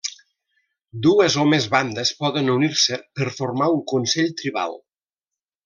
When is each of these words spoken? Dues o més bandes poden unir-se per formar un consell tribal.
Dues 1.05 1.35
o 1.43 1.45
més 1.49 1.67
bandes 1.75 2.13
poden 2.23 2.49
unir-se 2.55 2.99
per 3.21 3.29
formar 3.37 3.71
un 3.77 3.85
consell 3.95 4.35
tribal. 4.43 4.77